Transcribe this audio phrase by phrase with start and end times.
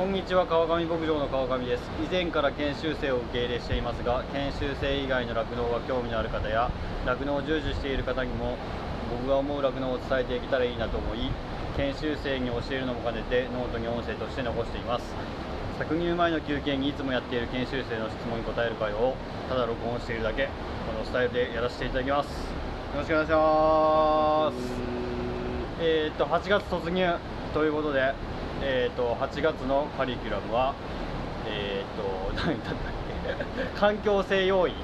[0.00, 0.46] こんにちは。
[0.46, 1.82] 川上牧場の川上です。
[2.00, 6.70] 以前から研修生を受け入れしていますが研修生以外の酪農が興味のある方や
[7.04, 8.56] 酪農を従事している方にも
[9.10, 11.30] 僕が思う酪農を伝えていけたらいいなと思い
[11.76, 15.04] 研修生に教えるのも兼ねてノートに音声として残しています。
[15.78, 19.14] 搾乳前の休憩にいつもやっている研修生の質問に答える会を
[19.50, 20.46] ただ録音しているだけ。
[20.46, 20.50] こ
[20.98, 22.26] のスタイルでやらせていただきます。
[22.26, 22.32] よ
[22.96, 25.00] ろしくお願いします。
[25.82, 27.18] えー、っと8月突入
[27.52, 28.14] ということで
[28.62, 30.74] えーと、8月のカリキュラムは、
[31.46, 32.74] えーと、 何だったっ
[33.74, 33.78] け？
[33.78, 34.74] 環境性要因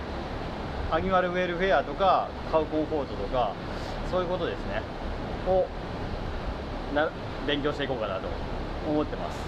[0.91, 3.52] アニマルウェルフェアとかカウコンフォートとか
[4.11, 4.83] そういうことですね。
[5.49, 5.66] を
[6.95, 7.09] な
[7.47, 8.23] 勉強していこうかなと
[8.89, 9.39] 思ってます。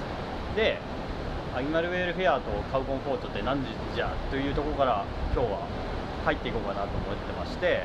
[0.56, 0.78] で
[1.56, 4.08] アニマルウェルフェアとカウコンフォートって何時じゃ？
[4.30, 5.04] というところから
[5.34, 5.58] 今日は
[6.26, 7.84] 入っていこうかなと思ってまして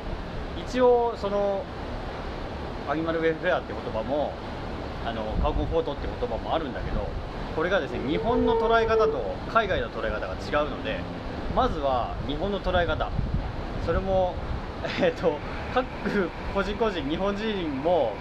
[0.58, 1.62] 一応その
[2.90, 4.32] アニマルウェルフェアって言葉も
[5.04, 7.06] あのカーボンフォートって言葉もあるんだけど
[7.54, 10.98] これがですね日本の捉え方と海外の捉え方が違うので
[11.54, 13.10] まずは日本の捉え方。
[13.84, 14.34] それも
[15.00, 15.38] えっ、ー、と
[15.74, 15.86] 各
[16.54, 18.12] 個人個人日本人も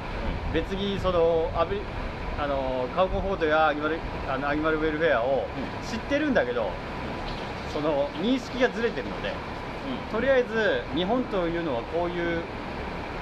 [0.53, 1.81] 別にそのアビ
[2.39, 5.45] あのカウボンフォートやアニマルあのアニマルウェルフェアを
[5.89, 6.69] 知ってるんだけど、
[7.72, 9.31] その認識がずれてるので、
[10.11, 12.41] とりあえず日本というのはこういう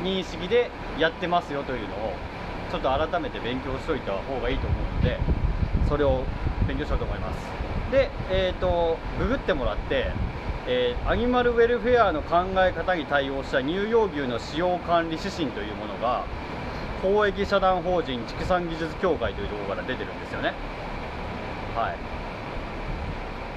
[0.04, 2.14] 認識でやってますよというのを
[2.72, 5.20] ちょっと改めて勉強しといた方がいいと思うので
[5.90, 6.24] それを
[6.68, 7.46] 勉強しようと思います。
[7.92, 10.14] で、えーと、ググってもらって、
[10.66, 16.24] えー、アニマルウェルフェアの考え方に対応した乳幼牛の使用管理指針というものが
[17.02, 20.54] 公益社団法人畜産技術協会というところから出てるんですよね。
[21.76, 21.96] はい。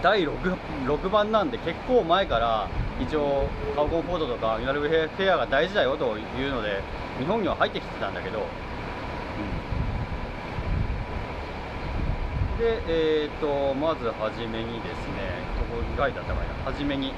[0.03, 0.33] 第 6,
[0.87, 2.69] 6番なんで結構前から
[3.01, 6.83] 一応カウコンフォードとかアニマルウェルフェアが大事だよというので
[7.19, 8.41] 日本には入ってきてたんだけど
[12.58, 17.12] で、えーと、まずはじめにですね、ここに書いてあったかな、はじめに、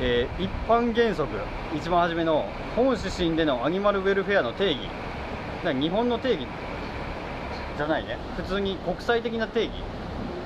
[0.00, 1.28] えー、一般原則、
[1.76, 2.46] 一番初めの
[2.76, 4.88] 本指針でのアニマルウェルフェアの定義、
[5.64, 6.46] だ日本の定義
[7.76, 9.72] じゃないね、普通に国際的な定義。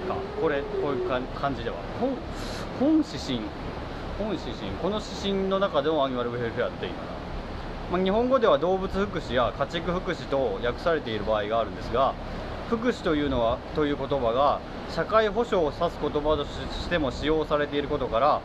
[0.05, 1.77] か、これ、こういう感じでは。
[2.01, 2.17] 本
[2.79, 3.41] 本指針、
[4.19, 7.15] 本指針、この指針の中でのアニマルウェルフェアっていいかな。
[7.93, 12.15] まあ、日本語では動物福祉や家畜福祉と訳されている場合があるんですが、
[12.69, 14.61] 福祉というのはという言葉が
[14.91, 18.41] 社会保障を指す言葉としても使用されていることから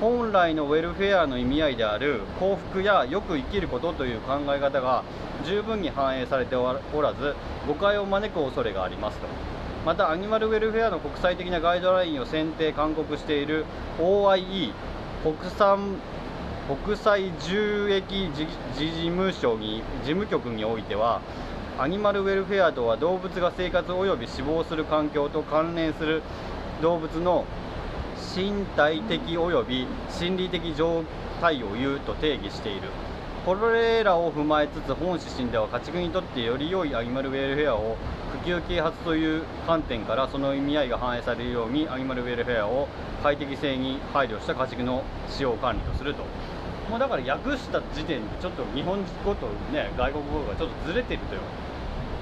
[0.00, 5.04] 本来のウェルフェアの意味合いである幸福やよく生きることという考え方が
[5.44, 7.36] 十分に反映されておらず
[7.68, 9.26] 誤解を招く恐れがありますと。
[9.84, 13.64] またアニマルウェルフェアの国際的なガイドラインを選定勧告している
[14.00, 14.72] OIE
[15.22, 15.96] 国産
[16.84, 18.46] 国際獣疫事
[18.76, 21.20] 務所に事務局においては
[21.78, 26.22] アニマルウェルフェアとは動物が生活及び死亡する環境と関連する
[26.82, 27.46] 動物の
[28.36, 31.02] 身体的及び心理的状
[31.40, 32.88] 態を言うと定義している。
[33.46, 37.96] これらを踏まえつつ本指針では家畜にとってより良いアニマルウェルフェアを
[38.44, 42.86] 普及啓発という観点からその意味合いが反映されるようにアニマルウェルフェアを
[43.22, 46.22] 快適性に配慮した家畜の使用管理とすると。
[46.90, 51.34] もうだから訳した時点でちょっと日本語とね外国語がちょっとずれてると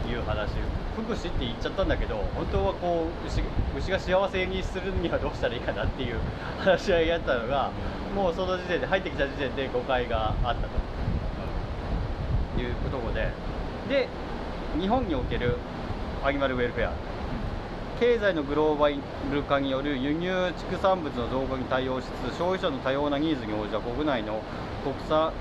[0.09, 0.51] いう話
[0.95, 3.43] 福祉って言っちゃったんだけど本当はこう牛
[3.77, 6.17] 牛が幸せにするにはどうしたらいいかなっていう
[6.59, 7.71] 話し合いやったのが
[8.15, 13.31] もうその時点で入ってきた時点で誤解があったと、いうころで
[13.89, 14.09] で
[14.81, 15.57] 日本における
[16.25, 16.93] アニマルウェルフェア。
[18.01, 24.41] 経済のグローバル化による輸入畜産物の増加に対応しつつ消費者の多様なニーズに応じた国内の
[24.83, 25.35] 国産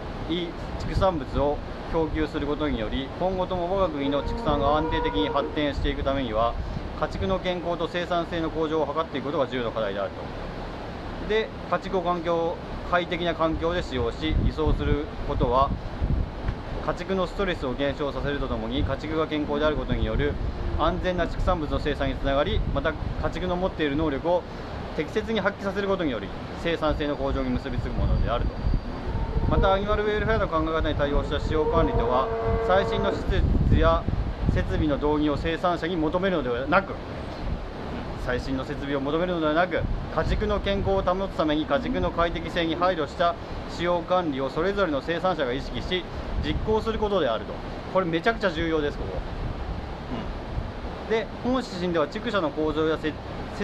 [0.78, 1.58] 畜産物を
[1.94, 6.54] 供給することにより今後とも我が国の畜産が安定的に発展していくためには
[7.00, 10.12] 家畜の健康と生産性の向上を図っていくことが重要な課題である
[11.24, 11.30] と。
[11.30, 12.58] で家畜を環境
[12.92, 15.70] 快適な環境で使用し移送することは
[16.86, 20.34] 家畜のストレスを減少させるとともに家畜が健康であることによる
[20.80, 24.44] 安全な畜産物の生産につながりまた家畜の持っている能力を
[24.96, 26.28] 適切に発揮させることにより
[26.64, 28.52] 生産性の向上に結びつくものであると。
[29.50, 32.28] またアニマルウェルフェアの考え方に対応した使用管理とは
[32.68, 33.18] 最新の施
[33.70, 34.04] 設や
[34.54, 36.94] 設備の導入を生産者に求めるのではなく
[38.26, 39.82] 最新の設備を求めるのではなく
[40.16, 43.34] 家畜の健康を保つために家畜の快適性に配慮した
[43.72, 46.04] 使用管理をそれぞれの生産者が意識し
[46.46, 47.54] 実行することであると。
[47.92, 49.18] これめちゃくちゃ重要ですここ。
[51.10, 53.14] で本指針では畜舎の構造や設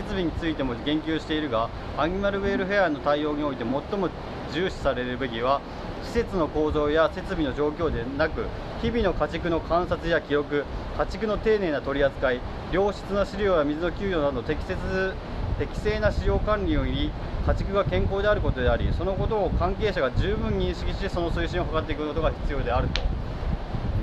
[0.08, 4.10] 備についても言及しているがアニマルウェルフェアの対応において最も
[4.54, 5.62] 重視されるべきは
[6.04, 8.46] 施設の構造や設備の状況でなく
[8.82, 10.66] 日々の家畜の観察や記録
[10.98, 15.14] 家畜の丁寧な取り扱い良質な飼料や水の給与など適切
[15.58, 17.12] 適正な使用管理により
[17.48, 23.15] 家畜が健康であることでありそのことを関係者が十分認識してその推進を図っていくことが必要であると。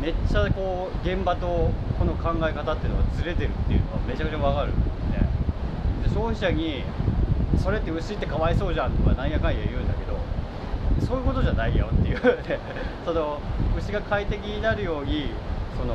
[0.03, 5.23] めっちゃこう現場とこの考え方っていうのがずれてるっていうのはめちゃくちゃ分かる、ね、
[6.03, 6.11] で。
[6.11, 6.83] 消費者に
[7.63, 10.19] それって牛ってかわいそうじゃんとかなんやかんや言うんだけど
[11.07, 12.19] そういうことじゃないよっていう。
[13.07, 13.39] その
[13.79, 15.31] 牛が快適になるように
[15.79, 15.95] その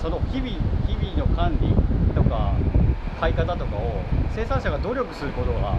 [0.00, 0.50] その日々
[0.86, 1.74] 日々の管理
[2.14, 2.52] とか
[3.20, 4.02] 買い方とかを
[4.36, 5.74] 生産者が努力することが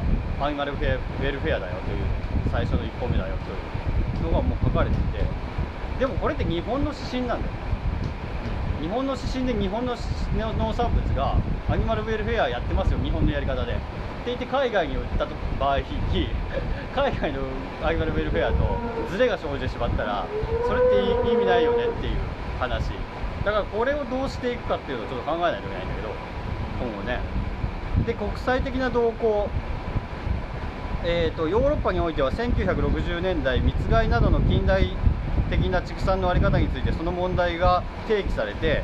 [0.46, 0.92] アニマルウェ
[1.32, 2.04] ルフェアだよという
[2.52, 3.36] 最初の1本目だよ
[4.18, 5.24] というのがもう書かれていて。
[6.00, 7.52] でもこれって日本の指針なんだよ。
[7.52, 7.69] ね
[8.82, 9.96] 日本の指針で日本の
[10.36, 11.36] 農産物が
[11.70, 13.74] アニマルウェルフェアやってますよ日本のやり方で。
[13.74, 13.82] って
[14.28, 15.26] 言って海外に売った
[15.60, 15.80] 場合
[16.96, 17.42] 海外の
[17.84, 18.56] アニマルウェルフェアと
[19.10, 20.26] ズレが生じてしまったら
[20.68, 20.84] それっ
[21.24, 22.16] て意味ないよねっていう
[22.60, 22.92] 話。
[23.46, 26.10] だからこれをどうしていくかっていうのをちょっと考えないといけないんだけど
[26.82, 27.20] 今後ね。
[28.06, 29.50] で国際的な動向。
[31.06, 34.98] えーと、ヨーロッパにおいては1960年代密害などの近代
[35.50, 38.84] 的な畜産の在り方についてその問題が提起されて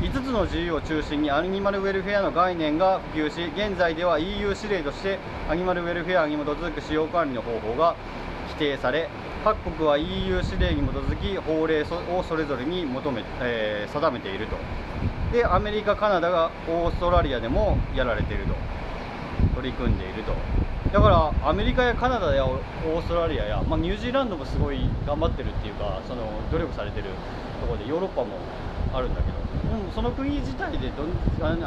[0.00, 7.94] 5つの自由を中心にアニマルウェルフェアの概念が普及し現在では EU 指令としてアニマルウェルフェアに基づく使用管理の方法が
[8.48, 9.08] 規定され
[9.44, 14.56] 各国は EU 指令に基づき法令をそれぞれに求め、えー、定めていると。
[15.32, 18.54] でアメリカカナダがオーストラリアでもやられていると
[19.54, 20.34] 取り組んでいると。
[20.92, 27.08] だからアメリカやカナダやオーストラリアや、まあ、ニュージーランドもすごい頑張ってるっていうかその努力されてる
[27.62, 28.36] ところでヨーロッパも
[28.92, 29.38] あるんだけど、
[29.86, 31.04] うん、その国自体でど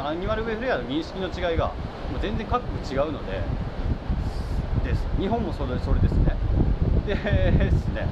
[0.08, 1.66] アニマルウェフレアの認識の違いが
[2.12, 3.42] もう全然各国違うので
[4.84, 5.02] です。
[5.18, 6.36] 日本もそれそれですね。
[7.08, 8.08] でですね、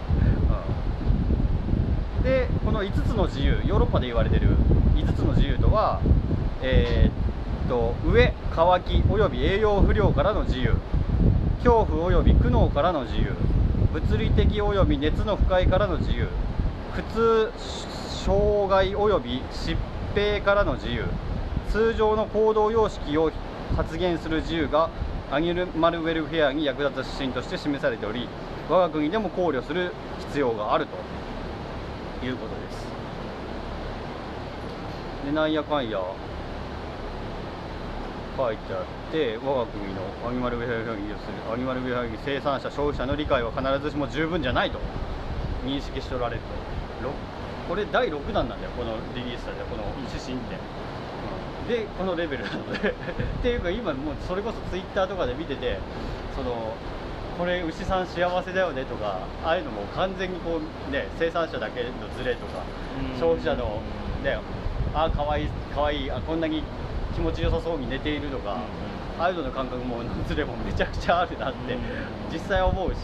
[2.18, 4.48] うん、でこの5つの自由ヨーロッパで言われてる
[4.96, 6.00] 5つの自由とは
[6.60, 10.76] えー、っと上乾きおよび栄養不良からの自由。
[11.64, 13.32] 恐怖及び苦悩からの自由。
[13.94, 16.28] 物理的及び熱の不快からの自由。
[16.94, 17.52] 苦痛
[18.24, 19.76] 障害及び疾
[20.14, 21.04] 病からの自由。
[21.70, 23.32] 通常の行動様式を
[23.76, 24.90] 発現する自由が
[25.32, 28.28] アニマルウェルフェアに役立つ指針として示されており
[28.68, 29.92] 我が国でも考慮する
[30.28, 31.14] 必要があると。
[32.24, 32.86] いうことです。
[35.26, 35.98] でなんやかんや
[38.36, 44.78] 書いてあって我が国のアニマルウェルフェアにするアニマルウェルフェア生産者消費者の理解は必ずしも十分じゃないと。
[45.64, 46.46] 認識しておられると。
[47.68, 50.56] これ第6弾なんだよこのリリースされたこの指針って、
[51.62, 52.90] うん、でこのレベルなので。
[52.92, 52.92] っ
[53.42, 55.78] ていうか今もうそれこそツイッターとかで見てて
[56.36, 56.74] その
[57.38, 62.62] これ牛さん幸せだよねとかああいうのも完全にこうね生産者だけのズレとか
[63.18, 63.80] 消費者の
[64.22, 64.38] ね
[64.94, 66.62] ああかわいいかわいいあこんなに
[67.14, 68.54] 気持ちよさそうに寝ているとか、
[69.16, 71.76] うん、ああいうのの感覚もずれもめちゃくちゃあるなって、
[72.32, 72.96] 実際思うし。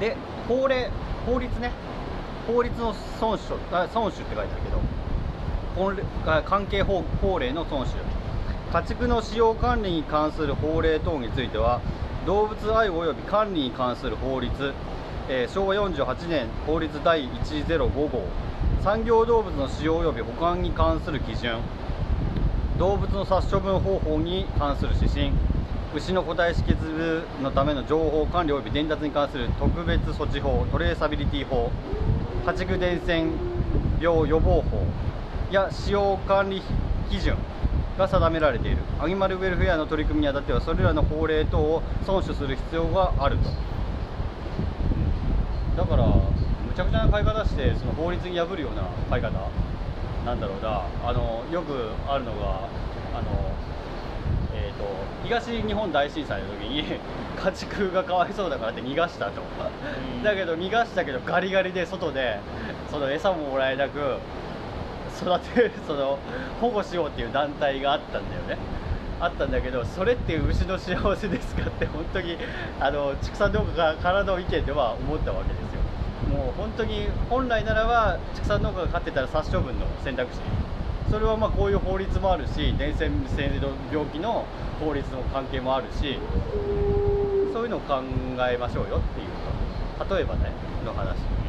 [0.00, 0.16] で
[0.48, 0.90] 法令
[1.26, 1.70] 法律ね。
[2.46, 3.40] 法律の損守
[3.70, 4.68] あ損守って書いてあるけ
[6.34, 7.90] ど関係法法令の損守。
[8.72, 11.80] 家畜の使用管理に関する法令等については
[12.26, 14.50] 動物愛護及び管理に関する法律
[15.34, 18.22] えー、昭和48年法律第105号。
[18.84, 21.56] 産業動物の使用及び保管に関する基準。
[22.78, 25.32] 動物の殺処分方法に関する指針。
[25.94, 30.66] 牛の個体識別のための情報管理及び伝達に関する特別措置法。
[30.70, 31.70] トレーサビリティ法。
[32.44, 33.30] 家畜伝染
[34.02, 34.84] 病予防法。
[35.50, 36.60] や使用管理
[37.10, 37.38] 基準
[37.96, 38.76] が定められている。
[39.00, 43.48] アニマルウェルフェアの取り組みにあたってはそれらの法令等を遵守する必要があると。
[45.76, 49.30] だからむちゃくちゃな買い方してその法律に破るような買い方
[50.24, 50.84] なんだろうな。
[51.04, 52.68] あのよくあるのが
[53.14, 53.52] あの、
[54.54, 54.84] えーと、
[55.24, 56.84] 東日本大震災の時に
[57.36, 59.42] 家畜がかわいそうだからって逃がしたと、
[60.22, 62.38] だけど逃がしたけどガリガリで外で
[62.90, 64.18] その餌ももらえなく
[65.20, 66.18] 育てその
[66.60, 68.58] 保護しようっていう団体があったんだよね
[69.22, 72.36] あったんだけどそれって牛の幸せですかって本当に
[72.80, 76.36] あの畜産農家からの意見では思ったわけですよ。
[76.36, 80.40] もう本当に本来ならば畜産農家が飼ってたら殺処分の選択肢。
[81.08, 84.44] それはまあこういう法律もあるし伝染性の病気の
[84.80, 86.18] 法律の関係もあるし
[87.52, 88.02] そういうのを考
[88.50, 90.50] えましょうよっていう例えばね
[90.84, 91.41] の話。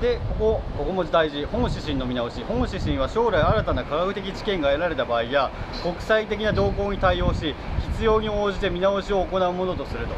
[0.00, 1.44] でここここも大事。
[1.46, 2.42] 本指針の見直し。
[2.42, 5.50] 本指針は将来新たな科学的知見が得られた場合や
[5.82, 7.54] 国際的な動向に対応し
[7.94, 10.14] 必要に応じて見直しを行うものとすると。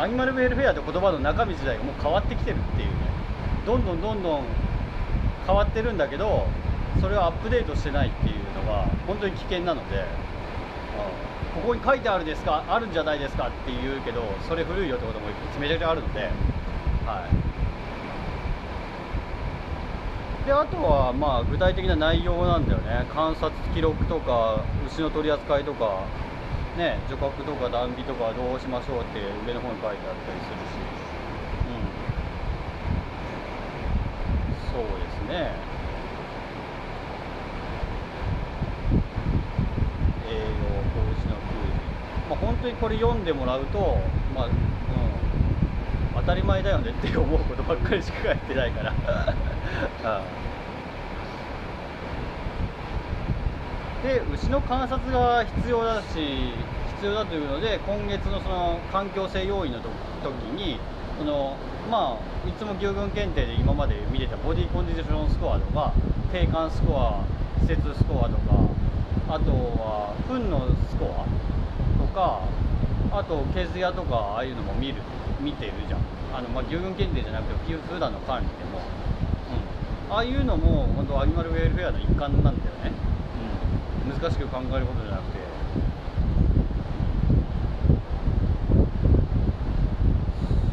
[0.00, 2.94] アニマルウェルフェアって言葉の中身自体がもう変わってきてるっていうね。
[3.66, 4.42] どんどんどんどん
[5.46, 6.46] 変わってるんだけど
[7.00, 10.04] それをアップデートしてないっていうのが本当に危険なので、
[11.56, 15.26] うん、ここに書いてあるですかあるんじゃないですかって言うけどそれ古いよってことも
[15.60, 17.45] めちゃくちゃあるので、はい、
[20.46, 23.04] であとはまあ具体的な内容なんだよね。
[23.12, 26.06] 観察記録とか牛の取り扱いとか
[26.76, 30.78] ね除覚とか断尾とかどうしましょうって上の方に書いてあったりするし、
[31.66, 31.90] うん、
[34.72, 35.76] そうですね。
[42.28, 44.50] まあ、本当にこれ読んでもらうと、まあ、
[46.26, 48.92] たり前だよねって思うことばっかりしか書いてないから。
[54.02, 56.04] で牛の観察が必要だし
[56.96, 59.90] 必要だというので今月のその環境性要因の時
[60.54, 60.78] に
[61.18, 61.56] その
[61.90, 65.92] まあいつも牛群検定で今まで見てたボディコンディションスコアとか
[66.30, 67.24] 定冠スコア
[67.62, 68.52] 施設スコアとか
[69.28, 71.46] あとは糞のスコア
[72.16, 72.40] か
[73.12, 74.94] あと毛艶とかああいうのも見る
[75.40, 76.00] 見てるじゃん
[76.34, 78.80] あの、まあ、牛群検定じゃなくて普段の管理でも、
[80.08, 82.54] うん、ああいうのも本当アニマルウェルフェアの一環なんだよ
[82.84, 82.92] ね、
[84.06, 85.38] うん、難しく考えることじゃなくて。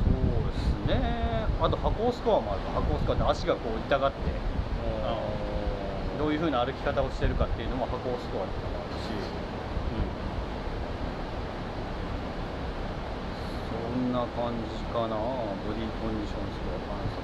[0.04, 1.46] そうですね。
[1.62, 2.62] あと歩行スコアもある。
[2.76, 4.18] 歩行スコアって足がこう痛がって
[6.20, 8.83] どういうふうな歩き方をしてるかっていうのも歩行スコアとかもあるし
[13.94, 15.16] んな感じかな？
[15.16, 17.24] ボディコンディションスコア観察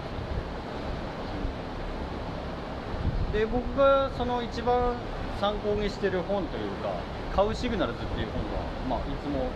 [3.33, 4.95] で僕がその一番
[5.39, 6.93] 参考にしてる本というか
[7.35, 9.47] 「カウシグナルズ」っていう本は、まあ、いつも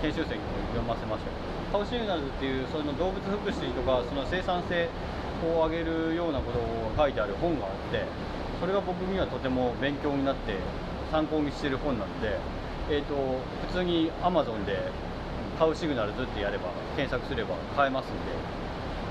[0.00, 4.88] 研修生にも読ませましたけどカウシグナルズっていうその動物福祉とかその生産性
[5.44, 8.04] を上げるようなことを書いてある本があって
[8.60, 10.56] それが僕にはとても勉強になって
[11.10, 12.38] 参考にしてる本なので、
[12.88, 14.90] えーと、と普通に Amazon で
[15.58, 18.16] 買うシグナルズってやれば検索すれば買えますんで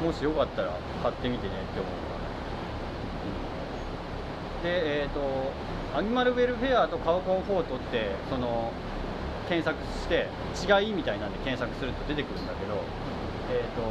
[0.05, 1.91] もしよかったら買ってみてねって思うか
[4.65, 5.51] ら、でえっ、ー、と
[5.97, 8.71] アニマルウェルフェアとカウコンフォートってその
[9.47, 12.81] 検索して違いみたいなんで検索すると出てくるんだけど
[13.51, 13.81] え、ー、と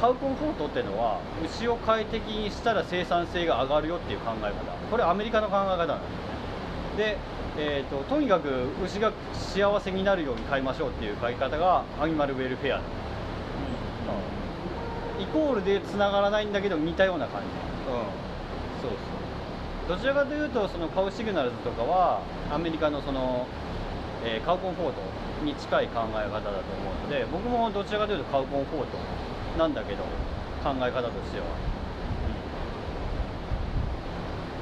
[0.00, 4.50] カウコンフォートってのは牛を快適にしたら生産性が上がるよっていう考え方。
[4.90, 6.10] これアメリカの考え方なんです
[6.98, 7.14] ね。
[7.14, 7.18] で
[7.60, 12.80] えーと、とにかく牛が幸せになるように飼いましょうっていう飼い方がアニマルウェルフェア、う
[15.18, 17.48] ん、イコールでつながらないんだけど似たような感じ、
[17.90, 17.98] うん、
[18.80, 19.96] そうそう。
[19.96, 22.22] どちらかというとそのカウシグナルズとかは
[22.52, 23.48] アメリカのその、
[24.24, 25.02] えー、カウコンフォート
[25.44, 30.04] に近い考え方だと思うので僕もどちらかというとカウコンフォートなんだけど
[30.62, 31.46] 考え方としては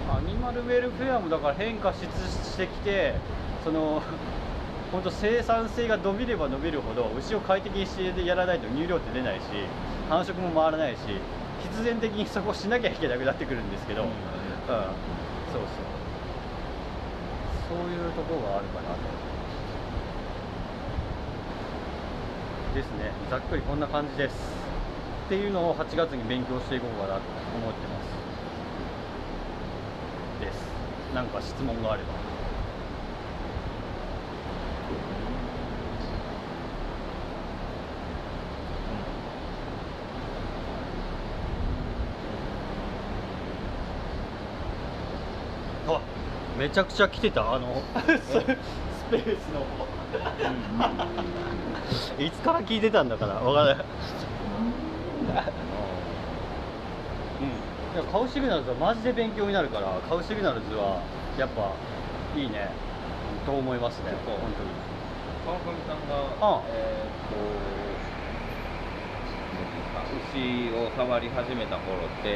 [0.08, 1.98] アニマルウェルフェアもだから変化し
[2.56, 3.14] てきて
[3.64, 4.02] その
[4.92, 9.42] 本当生産性が伸びれば伸びるほど牛を快適にしてやらないと乳量って出ないし
[10.08, 10.98] 繁殖も回らないし
[11.62, 14.22] 必然的にそこしなきゃいけなくなってくるんですけど、うん、うん、そう
[14.68, 15.62] そう。
[17.68, 18.96] そういうところがあるかなと。
[22.75, 23.10] ですね。
[23.30, 24.54] ざっくりこんな感じです。
[25.26, 27.20] っていうのを8月に勉強していこうかなと
[27.58, 28.36] 思ってます
[31.16, 32.08] 何か質問があれば。
[45.94, 46.00] あ
[46.58, 47.82] めちゃくちゃ来てたあの。
[47.96, 48.35] ス
[49.11, 49.64] ペースの
[52.23, 53.85] いつから聞いてたんだから分からない
[57.96, 61.00] いやカウシグナルズはマジで勉強になるからカウシグナルズは
[61.38, 61.72] やっぱ
[62.36, 62.68] いいね。
[63.46, 64.12] と思いますね。
[64.26, 64.68] 本当に。
[65.46, 66.12] 川上さんが
[66.68, 67.40] えー、っと
[70.36, 72.34] 牛を触り始めた頃って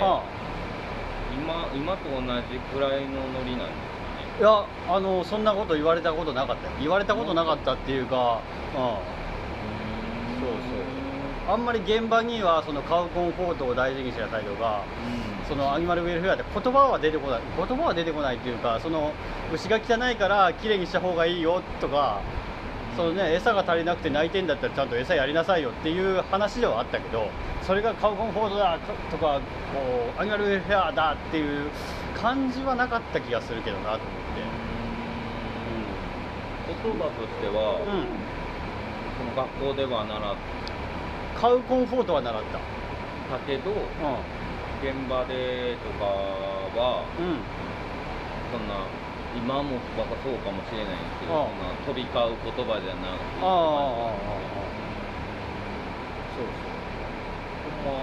[1.37, 4.41] 今今と同じくらいのノリなんですかね？
[4.41, 6.71] いやあのそんなこと言われたことなかった。
[6.81, 8.41] 言われたことなかったっていうか
[8.75, 8.81] うん。
[10.41, 11.00] そうそう
[11.51, 14.85] あんまり現場にはそのカウコンフォートを大事にしてた態度が、
[15.43, 15.47] うん。
[15.49, 19.13] そのアニマルウェルフェアって言葉は出てこない言葉は出てこないっていうかその
[19.53, 22.21] 牛が汚いからきれいにした方がいいよとか
[22.97, 27.31] そのね餌が足りなくて泣いてんだったらちゃんと餌やりなさいよっていう話ではあったけど
[27.67, 28.79] それがカウコンフォードだ
[29.11, 29.41] とか
[29.75, 31.69] こうアニマルウェルフェアだっていう
[32.15, 34.11] 感じはなかった気がするけどなと思って、
[36.85, 38.31] 言葉としては、うん。
[39.19, 40.37] その学校では習っ
[41.41, 42.59] 買うコンフォートは習った。
[43.39, 43.75] たけどう
[44.83, 47.41] 現場でとかはんうん
[48.51, 48.75] そんな
[49.39, 54.51] 今もばかそうかもしれないんですけどそんな飛び交う言葉じゃなくてああああああ。
[56.35, 56.51] そう
[57.87, 58.03] ほん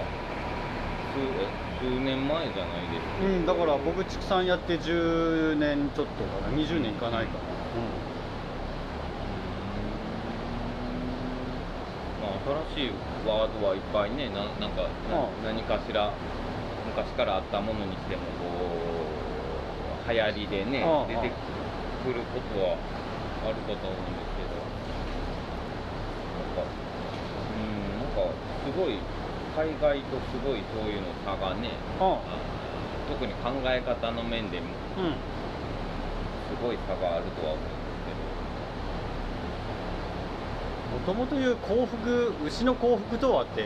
[1.12, 1.46] 数え
[1.78, 6.56] 数年前じゃないですそううんだから僕畜産やって10年ちょっとかな。
[6.56, 7.44] 20年いかないかな。
[7.44, 8.07] まあ、
[12.48, 12.92] 新しい
[13.28, 16.08] ワードはいっぱいねななんかな何かしら
[16.88, 18.72] 昔からあったものにしてもこ
[20.08, 21.28] う流行りでね出て
[22.00, 22.80] くることは
[23.44, 24.56] あるかと思うんですけど。
[26.40, 28.32] なんかうんなんか
[28.64, 28.96] すごい
[29.52, 31.68] 海外とすごいそういうの差がね
[33.08, 34.66] 特に考え方の面でも
[36.48, 37.88] すごい差があるとは思うんです
[40.88, 43.64] もともと言う幸福牛の幸福とはって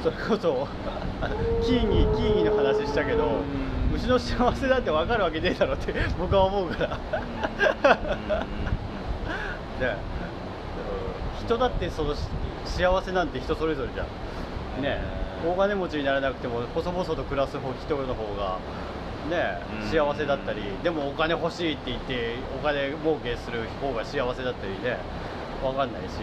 [0.00, 0.68] それこそ
[1.66, 3.96] キーギーキーギーの話したけどうん。
[3.96, 6.88] 牛の幸せだって分かるわけねえだろって僕は思うから。
[9.80, 9.96] ね。
[11.40, 12.20] 人だってそのし
[12.64, 14.04] 幸せなんて人それぞれじゃ
[14.78, 14.82] ん。
[14.82, 15.00] ね。
[15.44, 15.52] うん。
[15.54, 18.58] 大金持ちにならなくても細々と暮らす方人の方が
[19.28, 19.88] ねうん。
[19.90, 24.98] 幸せだったりでもお金欲しいって言ってお金儲けする方が幸せだったりね。
[25.62, 26.22] 分かんないし、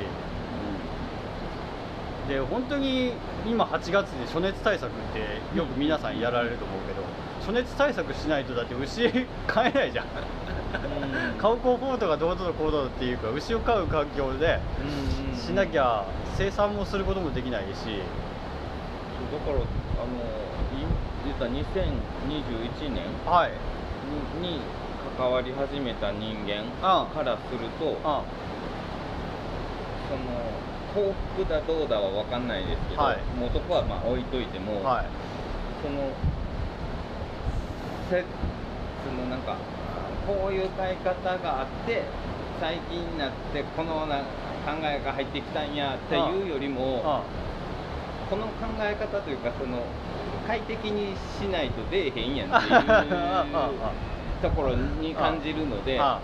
[2.27, 3.13] で本当に
[3.45, 7.01] 今8月で暑熱対策ってよく皆さんやられると思うけど
[7.41, 9.09] 暑熱対策しないとだって牛
[9.47, 10.05] 飼えないじゃん。
[10.05, 11.37] うん。
[11.37, 14.59] 飼うコンフォートがどうとこうとっていうか牛を飼う環境で
[15.35, 16.05] しなきゃ
[16.35, 17.67] 生産もすることもできないし。
[17.75, 17.89] そ
[19.37, 20.85] うだからあのい
[21.25, 23.51] 言った2021年はい。
[24.41, 24.59] にに
[25.17, 28.21] 関わり始めた人間からするとあ
[30.09, 30.19] その
[30.95, 33.17] 幸福だどうだは分かんないですけど、はい。
[33.37, 35.05] もうそこはまあ置いといても、はい。
[35.83, 36.15] その
[38.09, 38.23] せ
[39.03, 39.57] そのなんか
[40.25, 42.03] こういう買い方があって
[42.61, 44.23] 最近になってこのな
[44.65, 47.23] 考えが入ってきたんやっていうよりもあ。
[48.29, 49.83] この考え方というかその
[50.47, 52.73] 快適にしないと出えへんやんっていう
[53.11, 53.45] あ。
[54.41, 56.19] ところに感じるのであ。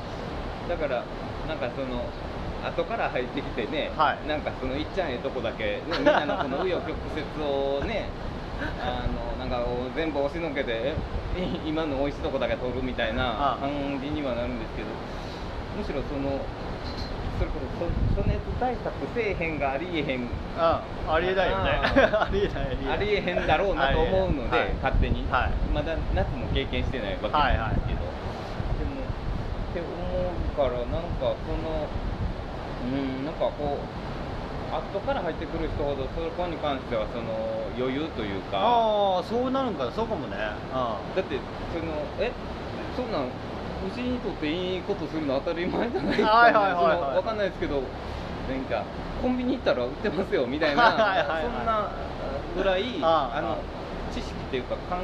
[0.69, 1.03] だから
[1.47, 2.05] なんかその
[2.63, 4.27] 後から入ってきてね、はい。
[4.27, 8.09] なんかそのいっちゃんええとこだけ、ね、みんなのこの紆余曲折をね
[8.79, 10.93] あのなんか全部押しのけて
[11.65, 14.87] 今の美味しいとこだけ取るみたいなあ感じにはなるんですけど
[15.77, 16.39] むしろその
[17.39, 20.29] それこそそ暑熱対策せえへんがありえへん。
[20.59, 21.71] あありえないよね。
[21.81, 22.29] ああ。
[22.31, 24.69] りえないありえへんだろうなと思うので、はい。
[24.83, 25.51] 勝手に、はい。
[25.73, 31.89] まだ夏も経験してないわけなんですけど、でもって思うからなんかその
[32.81, 38.59] うんなんかこう後から入ってくる人ほどそこに関してはその余裕というか。
[38.59, 40.37] ああそうなるんかなそうかもね。
[40.71, 41.35] あだって
[41.73, 42.31] そのえ
[42.95, 43.27] そんなん
[43.91, 46.95] 牛にとっていいことするの当たり前じゃないですか、はいはいはいはい。
[46.95, 48.85] そのわかんないですけどなんか
[49.21, 50.83] コンビニ行ったら売ってますよみたいな。
[50.83, 51.91] はいそんな
[52.55, 53.57] ぐらいあの
[54.13, 54.99] 知識っていうか感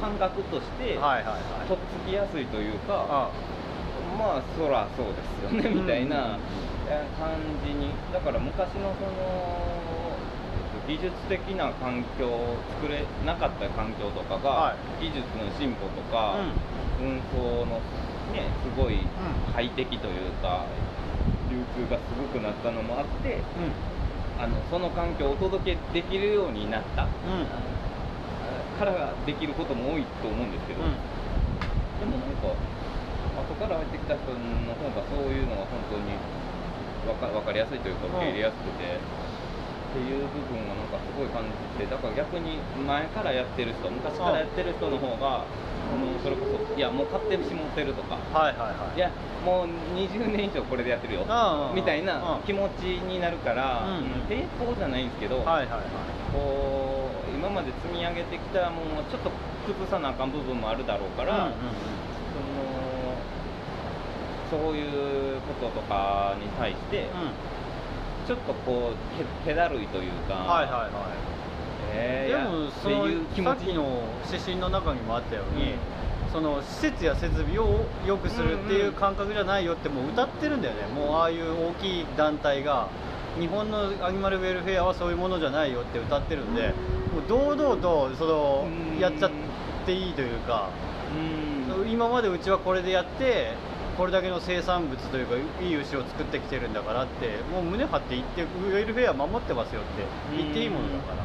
[0.00, 1.68] 感覚としてはいはいはい。
[1.68, 3.30] とっつきやすいというか、あ
[4.18, 6.38] まあそらそうですよねみたいな
[7.18, 7.90] 感じに。
[8.12, 9.74] だから昔のその
[10.86, 12.28] 技術的な環境
[12.80, 16.36] 作れなかった環境とかが、は技術の進歩とか、
[17.00, 17.80] 運送の
[18.36, 19.00] ねすごい
[19.54, 20.66] ハイテキというか
[21.50, 24.42] 流通がすごくなったのもあってうん。
[24.42, 27.04] あのその環境をお届けできるようになった。
[27.04, 27.08] うん。
[28.78, 30.90] からできることも多いと思うんですけど、うん。
[32.00, 32.52] でもなんか
[33.44, 36.16] 後から入ってきた人の方がそういうのが本当に
[37.06, 38.96] わか分かりやすいというかうん受け入れやすくて、
[39.94, 45.44] っていう部分がなんかすごい感じてだから逆に前からやってる人昔からやってる人の方が、
[45.94, 48.96] もうそれこそいやもう買ってしもってるとか、はいはいはい。
[48.96, 49.12] いや
[49.44, 51.26] もう20年以上これでやってるよ。
[51.74, 53.96] みたいな気持ちになるから、うん。
[53.98, 55.82] うん抵抗じゃないんですけど、はいはいはい。
[56.32, 59.30] こう今まで積み上げてきたものをちょっと
[59.66, 62.13] 崩さなあかん部分もあるだろうから、うんうん
[64.54, 67.06] そういうこととかに対して、うん。
[68.26, 70.90] ちょっとこう手手だるいというか、はいはいはい。
[71.92, 73.06] えーでもその
[73.44, 75.74] さっきの指針の中にもあったように、
[76.32, 82.88] その施設や設備を良くするっていう感覚じゃないよってもう歌ってるんだよね、もうああいう大きい団体が
[83.38, 86.72] 日本のアニマルウェルフェアはそういうものじゃないよって歌ってるんで、
[87.12, 88.98] もう堂々とそのうん。
[88.98, 89.30] やっちゃっ
[89.84, 90.70] ていいというか、
[91.14, 91.90] うん。
[91.90, 93.52] 今までうちはこれでやって
[93.96, 100.02] これだけの生産物というかいい牛を作ってきてるんだからってもう胸張って言ってウェルフェア守ってますよって
[100.36, 101.22] 言っていいものだから、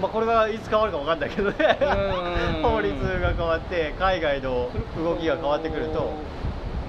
[0.00, 1.56] まあ、これがいつ変わるか分かんないけどね。
[1.80, 2.62] うん。
[2.62, 6.12] 法律が変わって海外の動きが変わってくると。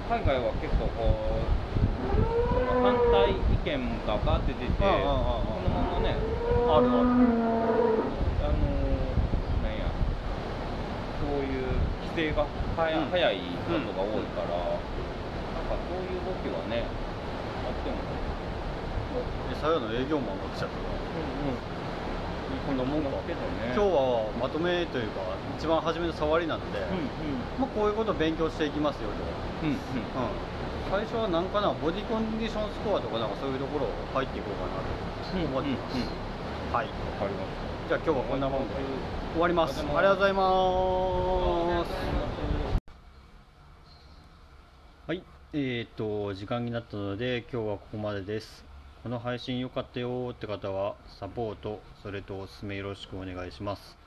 [0.08, 5.04] 海外は結構こう反対意見がバーって出て、うんうんうんうん。
[5.04, 6.86] そのままねあるある。
[6.86, 7.02] あの
[9.62, 9.90] なんや
[11.18, 11.66] そういう
[12.14, 12.46] 規制が
[12.76, 13.10] 早,、うん。
[13.10, 14.78] 早いことが多いから、
[15.70, 18.02] かそういう動きはねあっても
[19.48, 21.80] でさよの営業マンが来ちゃったから。
[22.66, 23.10] こんなもんか。
[23.26, 23.72] けどね。
[23.74, 25.22] 今日はまとめというか
[25.58, 26.86] 一番初めの触りなので、うん
[27.58, 29.14] まあ、こういうことを勉強していきますよと、
[29.66, 29.78] うんうんうん。
[29.78, 29.82] うん、
[30.90, 34.86] 最初はなんかなボディコンディションスコアとかなんかそういうところ入っていこうかなと
[35.50, 36.08] 思ってます、うんうん
[36.74, 36.86] はい。
[36.86, 37.48] わかりまし
[37.88, 38.74] じゃあ今日はこんなもんで。
[38.74, 38.80] た
[39.32, 39.80] 終わります。
[39.80, 40.42] ありがとうございま
[41.84, 41.90] す。
[45.08, 48.64] はいえー、と時間になったので今日はここまでです。
[49.02, 53.98] この配信良かったよって方はサポートそれとおすすめよろしくお願いします。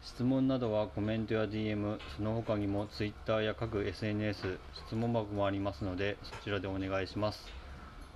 [0.00, 7.46] 質問などはコメントや DM その他にも Twitter や各 SNS 質問箱もありますのでそちらでお願いします。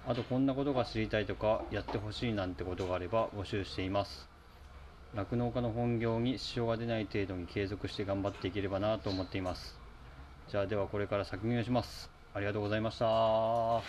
[0.09, 4.27] あとこんなことが知りたいとかやってほしいなんてことがあれば募集しています。
[5.15, 9.79] 酪農家の本業に支障が出ない程度に継続して頑張っていければなと思っています。
[10.49, 12.14] じゃあではこれから先見をします。
[12.37, 13.83] ありがとうございました。